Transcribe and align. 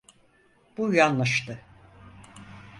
Bu 0.77 0.93
yanlıştı. 0.93 1.61